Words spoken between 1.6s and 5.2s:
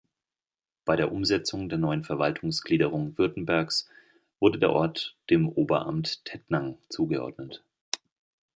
der neuen Verwaltungsgliederung Württembergs wurde der Ort